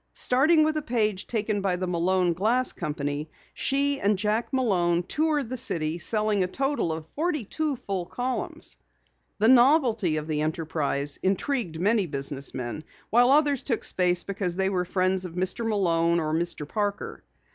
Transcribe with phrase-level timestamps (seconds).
[0.15, 5.47] Starting with a page taken by the Malone Glass Company, she and Jack Malone toured
[5.51, 8.77] the city, selling a total of forty two full columns.
[9.37, 14.71] The novelty of the enterprise intrigued many business men, while others took space because they
[14.71, 15.67] were friends of Mr.
[15.67, 16.67] Malone or Mr.
[16.67, 17.23] Parker.